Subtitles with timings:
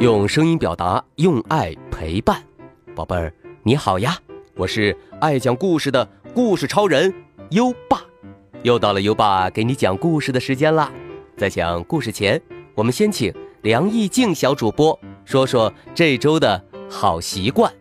[0.00, 2.40] 用声音表达，用爱陪伴，
[2.94, 4.16] 宝贝儿，你好呀！
[4.54, 7.12] 我是爱讲故事的故事超人
[7.50, 8.00] 优爸，
[8.62, 10.92] 又到了优爸给你讲故事的时间啦。
[11.36, 12.40] 在讲故事前，
[12.76, 17.72] 我们先请梁艺静小主播说说这周的好习惯。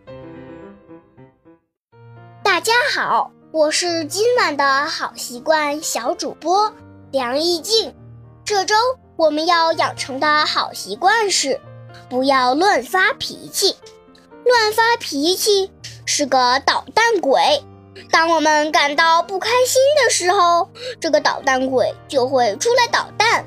[2.43, 6.73] 大家好，我是今晚的好习惯小主播
[7.12, 7.93] 梁艺静。
[8.43, 8.73] 这周
[9.15, 11.62] 我们要养成的好习惯是。
[12.09, 13.75] 不要乱发脾气，
[14.45, 15.71] 乱发脾气
[16.05, 17.63] 是个捣蛋鬼。
[18.11, 20.70] 当我们感到不开心的时候，
[21.01, 23.45] 这个捣蛋鬼就会出来捣蛋，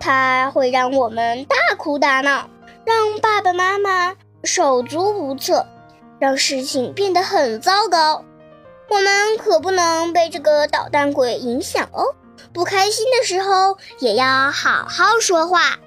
[0.00, 2.48] 他会让我们大哭大闹，
[2.84, 5.66] 让爸爸妈妈手足无措，
[6.18, 8.24] 让事情变得很糟糕。
[8.88, 12.16] 我们可不能被这个捣蛋鬼影响哦。
[12.52, 15.78] 不开心的时候也要好好说话。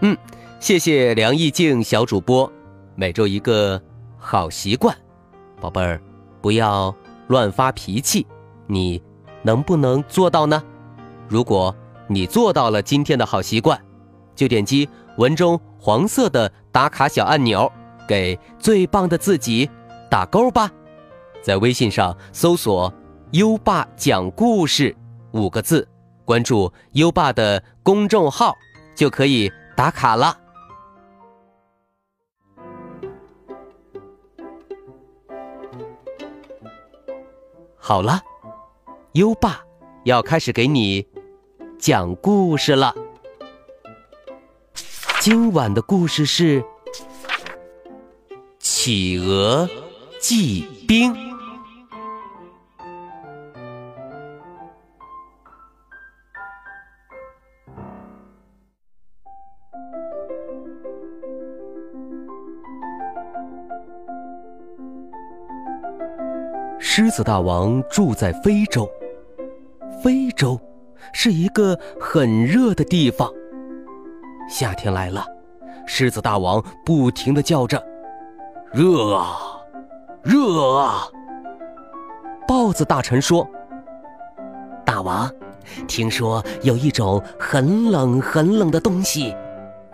[0.00, 0.16] 嗯。
[0.60, 2.50] 谢谢梁艺静小主播，
[2.96, 3.80] 每周一个
[4.16, 4.94] 好习惯，
[5.60, 6.02] 宝贝儿，
[6.42, 6.92] 不要
[7.28, 8.26] 乱发脾气，
[8.66, 9.00] 你
[9.42, 10.60] 能不能做到呢？
[11.28, 11.74] 如果
[12.08, 13.80] 你做到了今天的好习惯，
[14.34, 17.70] 就点击文中黄色的打卡小按钮，
[18.08, 19.70] 给最棒的自己
[20.10, 20.68] 打勾吧。
[21.40, 22.92] 在微信上搜索
[23.30, 24.94] “优爸讲故事”
[25.30, 25.86] 五个字，
[26.24, 28.56] 关注优爸的公众号，
[28.96, 30.36] 就可以打卡了。
[37.88, 38.20] 好了，
[39.12, 39.60] 优爸
[40.04, 41.08] 要开始给你
[41.78, 42.94] 讲故事了。
[45.20, 46.60] 今晚的故事是
[48.58, 49.66] 《企鹅
[50.20, 51.14] 记冰》。
[67.00, 68.90] 狮子大王住在非洲，
[70.02, 70.60] 非洲
[71.12, 73.32] 是一个很热的地方。
[74.50, 75.24] 夏天来了，
[75.86, 77.80] 狮子大王不停地叫着
[78.74, 79.38] ：“热啊，
[80.24, 81.04] 热啊！”
[82.48, 83.48] 豹子大臣说
[84.84, 85.30] ：“大王，
[85.86, 89.36] 听说有一种很冷很冷的东西，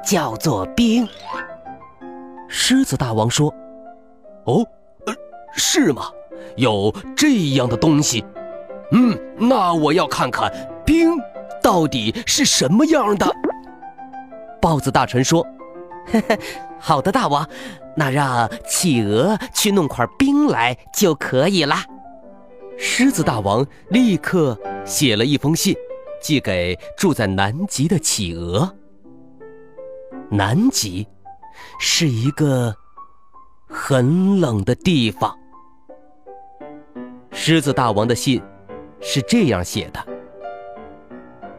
[0.03, 1.07] 叫做冰。”
[2.49, 3.53] 狮子大王说
[4.47, 4.67] ：“哦，
[5.05, 5.15] 呃，
[5.53, 6.05] 是吗？”
[6.57, 8.25] 有这样的东西，
[8.93, 10.53] 嗯，那我要看看
[10.85, 11.19] 冰
[11.63, 13.31] 到底是什么样的。
[14.61, 15.47] 豹子大臣说
[16.13, 16.39] ：“呵呵，
[16.79, 17.47] 好的，大王，
[17.97, 21.77] 那让企鹅去弄块冰来就可以了。”
[22.77, 25.77] 狮子大王立刻写了一封信，
[26.21, 28.75] 寄给住在南极的企鹅。
[30.31, 31.07] 南极
[31.79, 32.75] 是一个
[33.69, 35.39] 很冷的地方。
[37.37, 38.41] 狮子大王的信
[39.01, 40.01] 是这样写的：“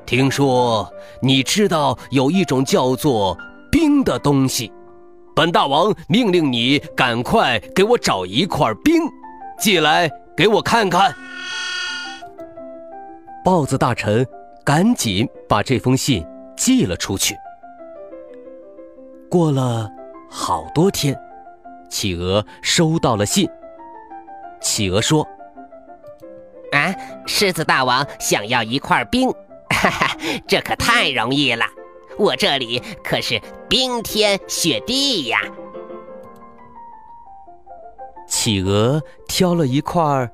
[0.03, 0.89] 听说
[1.21, 3.37] 你知道有一种叫做
[3.69, 4.71] 冰的东西，
[5.35, 9.03] 本大王命令你赶快给我找一块冰，
[9.59, 11.13] 寄来给我看看。”
[13.43, 14.25] 豹子大臣
[14.63, 16.25] 赶紧把这封信
[16.55, 17.35] 寄了出去。
[19.29, 19.87] 过了
[20.29, 21.15] 好多天，
[21.89, 23.47] 企鹅收到了信。
[24.61, 25.27] 企鹅说。
[27.37, 29.29] 狮子大王想要一块冰，
[29.69, 31.65] 哈哈，这可太容易了。
[32.17, 35.41] 我这里可是冰天雪地呀。
[38.25, 40.31] 企鹅挑了一块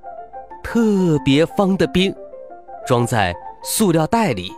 [0.61, 2.13] 特别方的冰，
[2.85, 4.53] 装在塑料袋里，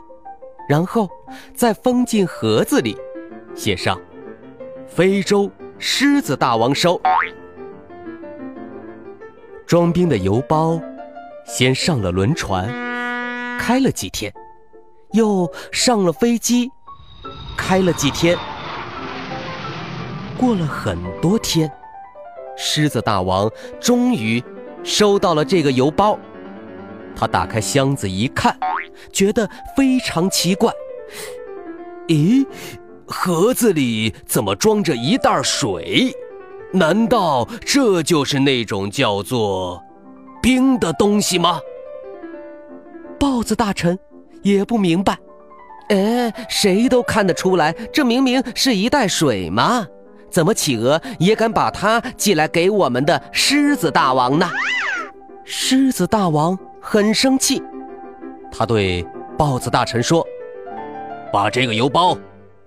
[0.67, 1.09] 然后
[1.55, 2.97] 再封进盒子里，
[3.55, 3.97] 写上
[4.85, 5.49] “非洲
[5.79, 6.99] 狮子大王收”。
[9.65, 10.77] 装冰的邮包。
[11.45, 12.67] 先上了轮船，
[13.59, 14.33] 开了几天，
[15.11, 16.69] 又上了飞机，
[17.57, 18.37] 开了几天。
[20.37, 21.71] 过了很多天，
[22.57, 23.49] 狮子大王
[23.79, 24.43] 终于
[24.83, 26.17] 收到了这个邮包。
[27.15, 28.57] 他打开箱子一看，
[29.11, 29.47] 觉得
[29.77, 30.71] 非常奇怪：
[32.07, 32.45] 咦，
[33.05, 36.11] 盒子里怎么装着一袋水？
[36.71, 39.83] 难道这就是那种叫做……
[40.43, 41.61] 冰的东西吗？
[43.17, 43.97] 豹子大臣
[44.41, 45.17] 也不明白。
[45.87, 49.87] 哎，谁都看得出来，这明明是一袋水嘛！
[50.29, 54.49] 怎么企鹅也敢把它寄来给我们的狮子大王呢？
[55.45, 57.63] 狮子大王很生气，
[58.51, 59.05] 他对
[59.37, 60.27] 豹子大臣说
[61.31, 62.17] ：“把这个邮包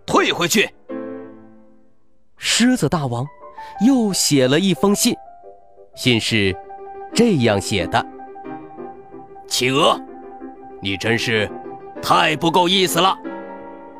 [0.06, 0.70] 退回去。”
[2.38, 3.26] 狮子大王
[3.86, 5.14] 又写了一封信，
[5.94, 6.56] 信是
[7.16, 8.06] 这样写的
[9.48, 9.98] ：“企鹅，
[10.82, 11.50] 你真是
[12.02, 13.16] 太不够意思了！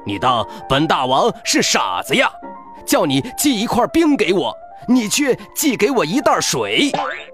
[0.05, 2.31] 你当本大王是傻子呀？
[2.85, 4.55] 叫你寄一块冰给我，
[4.87, 6.93] 你却寄给我一袋水。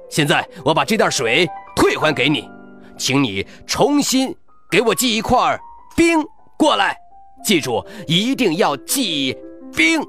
[0.09, 2.49] 现在我把这袋水退还给你，
[2.97, 4.33] 请你重新
[4.71, 5.59] 给我寄一块
[5.97, 6.25] 冰
[6.57, 6.97] 过来。
[7.43, 9.37] 记住，一定要寄
[9.75, 10.01] 冰。”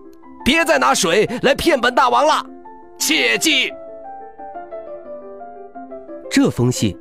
[0.45, 2.45] 别再拿水来骗本大王了，
[2.99, 3.73] 切记。
[6.35, 6.97] 这封信，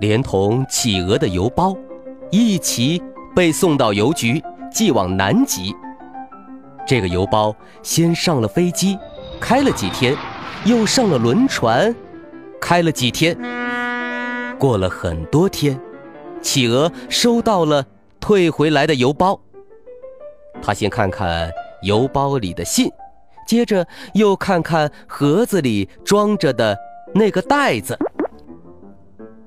[0.00, 1.76] 连同企鹅的邮包，
[2.30, 3.02] 一起
[3.36, 4.42] 被送到邮局，
[4.72, 5.76] 寄往南极。
[6.86, 8.98] 这个邮包先上了飞机，
[9.38, 10.16] 开了几天，
[10.64, 11.94] 又上了轮船，
[12.58, 13.36] 开了几天。
[14.58, 15.78] 过了很多天，
[16.40, 17.84] 企鹅收到了
[18.18, 19.38] 退回来的邮包。
[20.62, 21.50] 他先看看。
[21.82, 22.90] 邮包里的信，
[23.46, 26.76] 接着又看看盒子里装着的
[27.14, 27.98] 那个袋子。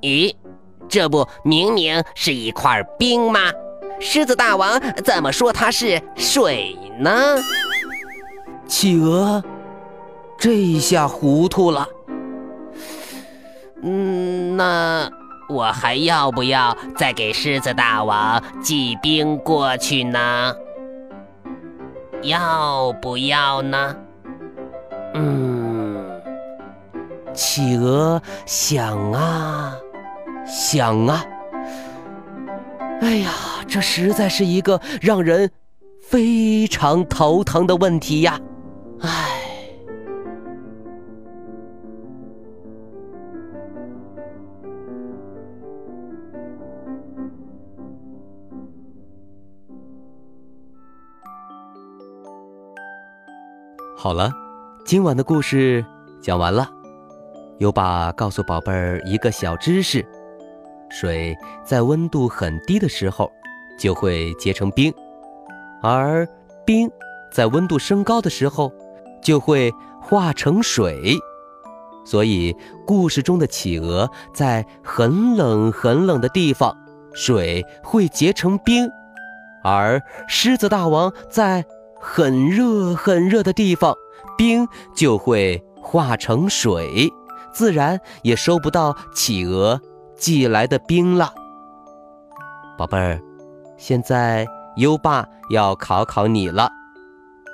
[0.03, 0.35] 咦，
[0.89, 3.39] 这不明明是一块冰吗？
[4.01, 7.37] 狮子大王怎么说它是水呢？
[8.67, 9.41] 企鹅
[10.37, 11.87] 这一下糊涂了。
[13.81, 15.09] 嗯，那
[15.47, 20.53] 我还要不要再给狮子大王寄冰过去呢？
[22.23, 23.95] 要不要呢？
[25.13, 26.21] 嗯，
[27.33, 29.77] 企鹅想啊
[30.73, 31.23] 讲啊，
[32.99, 33.29] 哎呀，
[33.67, 35.51] 这实在是一个让人
[36.01, 38.39] 非常头疼的问题呀！
[39.01, 39.29] 唉。
[53.95, 54.31] 好了，
[54.87, 55.85] 今晚的故事
[56.19, 56.67] 讲完了。
[57.59, 60.03] 优爸告诉宝贝儿一个小知识：
[60.93, 61.35] 水
[61.65, 63.31] 在温度很低的时候
[63.79, 64.93] 就会结成冰，
[65.81, 66.27] 而
[66.63, 66.89] 冰
[67.31, 68.71] 在温度升高的时候
[69.21, 71.17] 就会化成水。
[72.05, 72.55] 所以，
[72.85, 76.77] 故事中的企鹅在很冷很冷的地方，
[77.13, 78.87] 水会结成冰；
[79.63, 81.65] 而狮子大王在。
[82.05, 83.95] 很热很热的地方，
[84.37, 87.09] 冰就会化成水，
[87.53, 89.79] 自然也收不到企鹅
[90.15, 91.33] 寄来的冰了。
[92.77, 93.21] 宝贝儿，
[93.77, 96.69] 现在优爸要考考你了：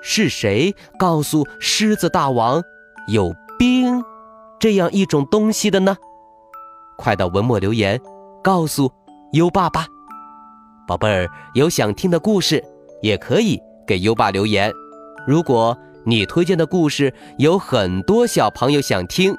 [0.01, 2.61] 是谁告诉狮子大王
[3.07, 4.03] 有冰
[4.59, 5.97] 这样一种东西的呢？
[6.97, 7.99] 快到文末留言
[8.43, 8.91] 告诉
[9.33, 9.87] 优爸吧。
[10.87, 12.63] 宝贝儿，有想听的故事
[13.01, 13.59] 也可以。
[13.87, 14.71] 给优爸留言，
[15.25, 19.35] 如果你推荐的故事有很多小朋友想听，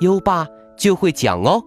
[0.00, 0.44] 优爸
[0.76, 1.62] 就会讲哦。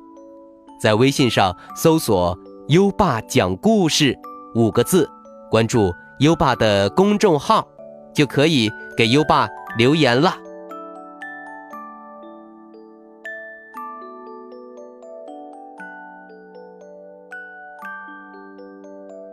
[0.79, 2.37] 在微信上搜索
[2.69, 4.17] “优爸讲故事”
[4.55, 5.09] 五个字，
[5.49, 7.67] 关注优爸的公众号，
[8.13, 9.47] 就可以给优爸
[9.77, 10.35] 留言了。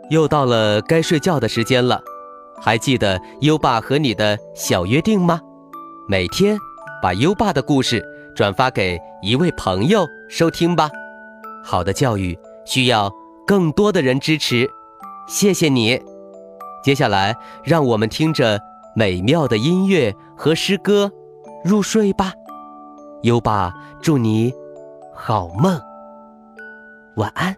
[0.09, 1.99] 又到了该睡觉的时间了。
[2.61, 5.41] 还记得优爸和你的小约定吗？
[6.07, 6.57] 每天
[7.01, 8.03] 把优爸的故事
[8.35, 10.89] 转发给一位朋友收听吧。
[11.67, 13.11] 好的教育需要
[13.47, 14.69] 更多的人支持，
[15.27, 15.99] 谢谢你。
[16.83, 18.61] 接下来，让我们听着
[18.95, 21.11] 美妙的音乐和诗歌
[21.63, 22.31] 入睡吧。
[23.23, 24.53] 优爸祝你
[25.15, 25.81] 好梦，
[27.15, 27.57] 晚安。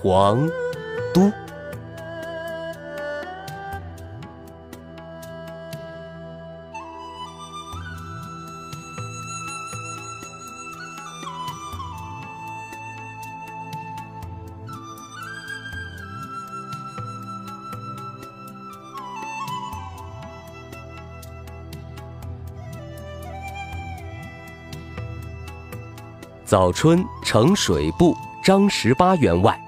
[0.00, 0.48] 黄
[1.12, 1.32] 都。
[26.44, 29.67] 早春呈水部张十八员外。